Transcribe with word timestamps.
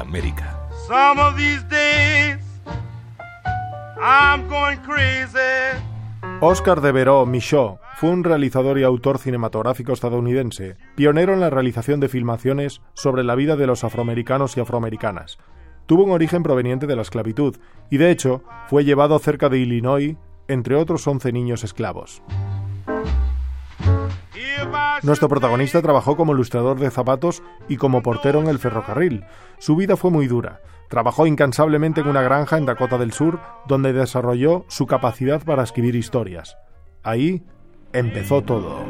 América. 0.00 0.58
Oscar 6.40 6.80
Devereux 6.80 7.28
Michaud 7.28 7.78
fue 7.96 8.10
un 8.10 8.24
realizador 8.24 8.78
y 8.78 8.82
autor 8.82 9.18
cinematográfico 9.18 9.92
estadounidense, 9.92 10.76
pionero 10.96 11.34
en 11.34 11.40
la 11.40 11.50
realización 11.50 12.00
de 12.00 12.08
filmaciones 12.08 12.80
sobre 12.94 13.24
la 13.24 13.34
vida 13.34 13.56
de 13.56 13.66
los 13.66 13.84
afroamericanos 13.84 14.56
y 14.56 14.60
afroamericanas. 14.60 15.38
Tuvo 15.84 16.04
un 16.04 16.12
origen 16.12 16.42
proveniente 16.42 16.86
de 16.86 16.96
la 16.96 17.02
esclavitud 17.02 17.56
y, 17.90 17.98
de 17.98 18.10
hecho, 18.10 18.42
fue 18.68 18.84
llevado 18.84 19.18
cerca 19.18 19.48
de 19.48 19.58
Illinois 19.58 20.16
entre 20.48 20.76
otros 20.76 21.06
11 21.06 21.32
niños 21.32 21.62
esclavos. 21.62 22.22
Nuestro 25.02 25.28
protagonista 25.28 25.80
trabajó 25.80 26.16
como 26.16 26.32
ilustrador 26.32 26.78
de 26.78 26.90
zapatos 26.90 27.42
y 27.68 27.76
como 27.76 28.02
portero 28.02 28.40
en 28.40 28.48
el 28.48 28.58
ferrocarril. 28.58 29.24
Su 29.58 29.76
vida 29.76 29.96
fue 29.96 30.10
muy 30.10 30.26
dura. 30.26 30.60
Trabajó 30.88 31.26
incansablemente 31.26 32.00
en 32.00 32.08
una 32.08 32.22
granja 32.22 32.58
en 32.58 32.66
Dakota 32.66 32.98
del 32.98 33.12
Sur, 33.12 33.40
donde 33.66 33.92
desarrolló 33.92 34.64
su 34.68 34.86
capacidad 34.86 35.42
para 35.42 35.62
escribir 35.62 35.94
historias. 35.96 36.56
Ahí 37.02 37.44
empezó 37.92 38.42
todo. 38.42 38.84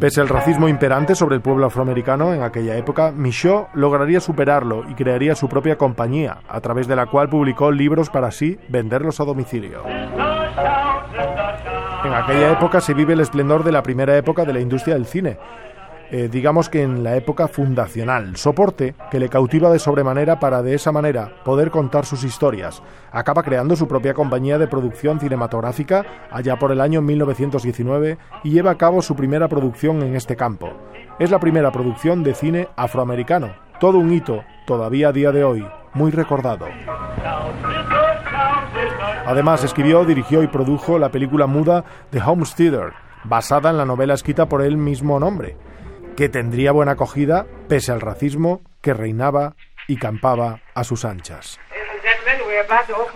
Pese 0.00 0.20
al 0.20 0.28
racismo 0.28 0.68
imperante 0.68 1.14
sobre 1.14 1.36
el 1.36 1.40
pueblo 1.40 1.66
afroamericano 1.66 2.34
en 2.34 2.42
aquella 2.42 2.76
época, 2.76 3.12
Michaud 3.12 3.66
lograría 3.74 4.20
superarlo 4.20 4.84
y 4.90 4.94
crearía 4.94 5.34
su 5.34 5.48
propia 5.48 5.78
compañía, 5.78 6.40
a 6.48 6.60
través 6.60 6.86
de 6.86 6.96
la 6.96 7.06
cual 7.06 7.30
publicó 7.30 7.70
libros 7.70 8.10
para 8.10 8.26
así 8.26 8.58
venderlos 8.68 9.20
a 9.20 9.24
domicilio. 9.24 9.82
En 12.04 12.12
aquella 12.14 12.52
época 12.52 12.80
se 12.80 12.94
vive 12.94 13.14
el 13.14 13.20
esplendor 13.20 13.64
de 13.64 13.72
la 13.72 13.82
primera 13.82 14.16
época 14.16 14.44
de 14.44 14.52
la 14.52 14.60
industria 14.60 14.94
del 14.94 15.06
cine, 15.06 15.38
eh, 16.10 16.28
digamos 16.30 16.68
que 16.68 16.82
en 16.82 17.02
la 17.02 17.16
época 17.16 17.48
fundacional, 17.48 18.36
soporte 18.36 18.94
que 19.10 19.18
le 19.18 19.28
cautiva 19.28 19.70
de 19.70 19.80
sobremanera 19.80 20.38
para 20.38 20.62
de 20.62 20.74
esa 20.74 20.92
manera 20.92 21.32
poder 21.44 21.72
contar 21.72 22.06
sus 22.06 22.22
historias. 22.22 22.80
Acaba 23.10 23.42
creando 23.42 23.74
su 23.74 23.88
propia 23.88 24.14
compañía 24.14 24.56
de 24.56 24.68
producción 24.68 25.18
cinematográfica 25.18 26.06
allá 26.30 26.56
por 26.60 26.70
el 26.70 26.80
año 26.80 27.02
1919 27.02 28.18
y 28.44 28.50
lleva 28.50 28.70
a 28.70 28.78
cabo 28.78 29.02
su 29.02 29.16
primera 29.16 29.48
producción 29.48 30.00
en 30.02 30.14
este 30.14 30.36
campo. 30.36 30.70
Es 31.18 31.32
la 31.32 31.40
primera 31.40 31.72
producción 31.72 32.22
de 32.22 32.34
cine 32.34 32.68
afroamericano, 32.76 33.56
todo 33.80 33.98
un 33.98 34.12
hito, 34.12 34.44
todavía 34.64 35.08
a 35.08 35.12
día 35.12 35.32
de 35.32 35.42
hoy, 35.42 35.66
muy 35.92 36.12
recordado. 36.12 36.66
Además, 39.26 39.64
escribió, 39.64 40.04
dirigió 40.04 40.44
y 40.44 40.46
produjo 40.46 41.00
la 41.00 41.10
película 41.10 41.48
muda 41.48 41.84
The 42.10 42.20
Homesteader, 42.22 42.92
basada 43.24 43.70
en 43.70 43.76
la 43.76 43.84
novela 43.84 44.14
escrita 44.14 44.48
por 44.48 44.62
el 44.62 44.76
mismo 44.76 45.18
nombre, 45.18 45.56
que 46.14 46.28
tendría 46.28 46.70
buena 46.70 46.92
acogida 46.92 47.44
pese 47.68 47.90
al 47.90 48.00
racismo 48.00 48.60
que 48.80 48.94
reinaba 48.94 49.56
y 49.88 49.96
campaba 49.96 50.60
a 50.74 50.84
sus 50.84 51.04
anchas. 51.04 51.58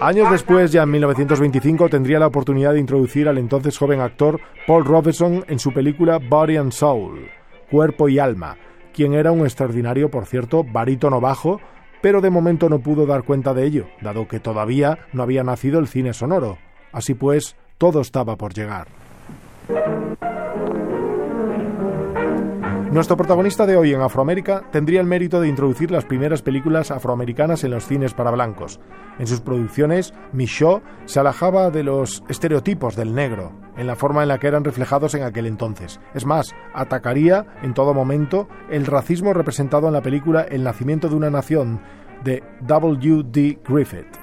Años 0.00 0.30
después, 0.32 0.72
ya 0.72 0.82
en 0.82 0.90
1925, 0.90 1.88
tendría 1.88 2.18
la 2.18 2.26
oportunidad 2.26 2.72
de 2.72 2.80
introducir 2.80 3.28
al 3.28 3.38
entonces 3.38 3.78
joven 3.78 4.00
actor 4.00 4.40
Paul 4.66 4.84
Robeson 4.84 5.44
en 5.46 5.60
su 5.60 5.72
película 5.72 6.18
Body 6.18 6.56
and 6.56 6.72
Soul, 6.72 7.28
Cuerpo 7.70 8.08
y 8.08 8.18
Alma, 8.18 8.56
quien 8.92 9.14
era 9.14 9.30
un 9.30 9.42
extraordinario, 9.42 10.10
por 10.10 10.26
cierto, 10.26 10.64
barítono 10.64 11.20
bajo, 11.20 11.60
pero 12.00 12.20
de 12.20 12.30
momento 12.30 12.68
no 12.68 12.80
pudo 12.80 13.06
dar 13.06 13.24
cuenta 13.24 13.54
de 13.54 13.64
ello, 13.64 13.86
dado 14.00 14.28
que 14.28 14.40
todavía 14.40 14.98
no 15.12 15.22
había 15.22 15.44
nacido 15.44 15.78
el 15.78 15.88
cine 15.88 16.12
sonoro. 16.12 16.58
Así 16.92 17.14
pues, 17.14 17.56
todo 17.78 18.00
estaba 18.00 18.36
por 18.36 18.54
llegar. 18.54 18.88
Nuestro 22.90 23.16
protagonista 23.16 23.66
de 23.66 23.76
hoy 23.76 23.94
en 23.94 24.00
Afroamérica 24.00 24.64
tendría 24.72 25.00
el 25.00 25.06
mérito 25.06 25.40
de 25.40 25.46
introducir 25.46 25.92
las 25.92 26.04
primeras 26.04 26.42
películas 26.42 26.90
afroamericanas 26.90 27.62
en 27.62 27.70
los 27.70 27.86
cines 27.86 28.14
para 28.14 28.32
blancos. 28.32 28.80
En 29.20 29.28
sus 29.28 29.40
producciones, 29.40 30.12
Michaud 30.32 30.80
se 31.04 31.20
alejaba 31.20 31.70
de 31.70 31.84
los 31.84 32.24
estereotipos 32.28 32.96
del 32.96 33.14
negro, 33.14 33.52
en 33.76 33.86
la 33.86 33.94
forma 33.94 34.22
en 34.22 34.28
la 34.28 34.38
que 34.38 34.48
eran 34.48 34.64
reflejados 34.64 35.14
en 35.14 35.22
aquel 35.22 35.46
entonces. 35.46 36.00
Es 36.14 36.26
más, 36.26 36.52
atacaría 36.74 37.46
en 37.62 37.74
todo 37.74 37.94
momento 37.94 38.48
el 38.70 38.84
racismo 38.86 39.34
representado 39.34 39.86
en 39.86 39.94
la 39.94 40.02
película 40.02 40.42
El 40.42 40.64
nacimiento 40.64 41.08
de 41.08 41.14
una 41.14 41.30
nación 41.30 41.80
de 42.24 42.42
W. 42.62 43.22
D. 43.24 43.60
Griffith. 43.68 44.19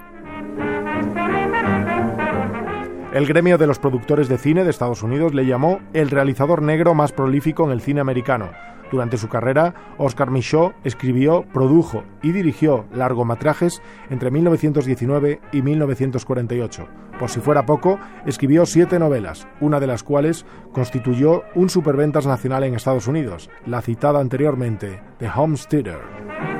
El 3.18 3.26
gremio 3.26 3.58
de 3.58 3.66
los 3.66 3.80
productores 3.80 4.28
de 4.28 4.38
cine 4.38 4.62
de 4.62 4.70
Estados 4.70 5.02
Unidos 5.02 5.34
le 5.34 5.44
llamó 5.44 5.80
el 5.92 6.08
realizador 6.08 6.62
negro 6.62 6.94
más 6.94 7.10
prolífico 7.10 7.64
en 7.64 7.72
el 7.72 7.80
cine 7.80 8.00
americano. 8.00 8.52
Durante 8.92 9.16
su 9.16 9.28
carrera, 9.28 9.74
Oscar 9.98 10.30
Michaud 10.30 10.70
escribió, 10.84 11.42
produjo 11.52 12.04
y 12.22 12.30
dirigió 12.30 12.84
largometrajes 12.92 13.82
entre 14.08 14.30
1919 14.30 15.40
y 15.50 15.62
1948. 15.62 16.86
Por 17.18 17.28
si 17.28 17.40
fuera 17.40 17.66
poco, 17.66 17.98
escribió 18.24 18.64
siete 18.66 19.00
novelas, 19.00 19.48
una 19.60 19.80
de 19.80 19.88
las 19.88 20.04
cuales 20.04 20.46
constituyó 20.70 21.42
un 21.56 21.70
superventas 21.70 22.24
nacional 22.24 22.62
en 22.62 22.76
Estados 22.76 23.08
Unidos, 23.08 23.50
la 23.66 23.82
citada 23.82 24.20
anteriormente, 24.20 25.02
The 25.18 25.28
Homesteader. 25.34 26.57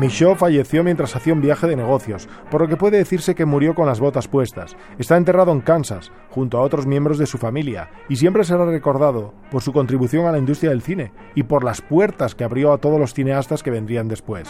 Michaud 0.00 0.36
falleció 0.36 0.82
mientras 0.82 1.14
hacía 1.14 1.34
un 1.34 1.42
viaje 1.42 1.66
de 1.66 1.76
negocios, 1.76 2.26
por 2.50 2.62
lo 2.62 2.68
que 2.68 2.78
puede 2.78 2.96
decirse 2.96 3.34
que 3.34 3.44
murió 3.44 3.74
con 3.74 3.86
las 3.86 4.00
botas 4.00 4.28
puestas. 4.28 4.74
Está 4.98 5.18
enterrado 5.18 5.52
en 5.52 5.60
Kansas, 5.60 6.10
junto 6.30 6.56
a 6.56 6.62
otros 6.62 6.86
miembros 6.86 7.18
de 7.18 7.26
su 7.26 7.36
familia, 7.36 7.90
y 8.08 8.16
siempre 8.16 8.44
será 8.44 8.64
recordado 8.64 9.34
por 9.50 9.60
su 9.60 9.74
contribución 9.74 10.24
a 10.24 10.32
la 10.32 10.38
industria 10.38 10.70
del 10.70 10.80
cine 10.80 11.12
y 11.34 11.42
por 11.42 11.64
las 11.64 11.82
puertas 11.82 12.34
que 12.34 12.44
abrió 12.44 12.72
a 12.72 12.78
todos 12.78 12.98
los 12.98 13.12
cineastas 13.12 13.62
que 13.62 13.70
vendrían 13.70 14.08
después. 14.08 14.48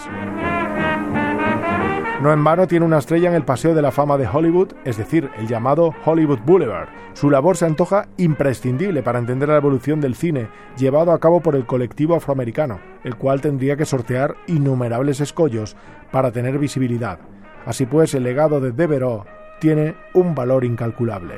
No 2.21 2.31
en 2.35 2.45
vano 2.45 2.67
tiene 2.67 2.85
una 2.85 2.99
estrella 2.99 3.31
en 3.31 3.35
el 3.35 3.47
Paseo 3.47 3.75
de 3.75 3.81
la 3.81 3.91
Fama 3.91 4.19
de 4.19 4.29
Hollywood, 4.29 4.75
es 4.85 4.99
decir, 4.99 5.31
el 5.39 5.49
llamado 5.49 5.95
Hollywood 6.05 6.41
Boulevard. 6.45 6.91
Su 7.15 7.31
labor 7.31 7.57
se 7.57 7.65
antoja 7.65 8.09
imprescindible 8.19 9.03
para 9.03 9.19
entender 9.19 9.49
la 9.49 9.57
evolución 9.57 10.03
del 10.03 10.15
cine 10.15 10.49
llevado 10.77 11.13
a 11.13 11.19
cabo 11.19 11.41
por 11.41 11.57
el 11.57 11.65
colectivo 11.65 12.15
afroamericano, 12.15 12.79
el 13.05 13.17
cual 13.17 13.41
tendría 13.41 13.79
que 13.79 13.87
sortear 13.87 14.37
innumerables 14.49 15.21
escollos 15.21 15.77
para 16.11 16.31
tener 16.31 16.59
visibilidad. 16.59 17.21
Así 17.65 17.87
pues, 17.87 18.13
el 18.13 18.25
legado 18.25 18.61
de 18.61 18.73
Devereaux 18.73 19.27
tiene 19.59 19.95
un 20.13 20.35
valor 20.35 20.67
incalculable. 20.67 21.37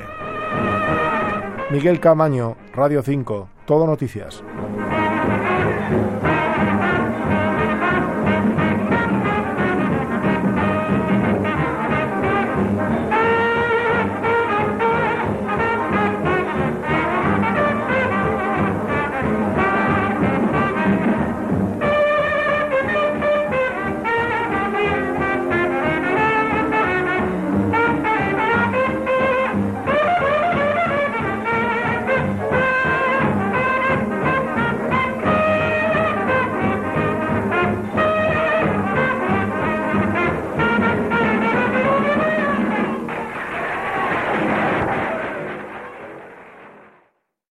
Miguel 1.71 2.01
Camaño, 2.01 2.57
Radio 2.73 3.01
5, 3.01 3.49
Todo 3.65 3.87
Noticias. 3.87 4.43